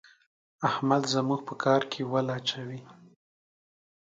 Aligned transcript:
احمد 0.69 1.03
زموږ 1.13 1.39
په 1.47 1.53
کار 1.63 1.81
کې 1.91 2.01
ول 2.11 2.27
اچوي. 2.37 2.81